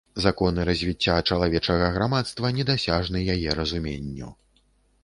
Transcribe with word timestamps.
Законы 0.25 0.63
развіцця 0.69 1.17
чалавечага 1.29 1.91
грамадства 1.99 2.53
недасяжны 2.57 3.19
яе 3.37 3.49
разуменню. 3.63 4.35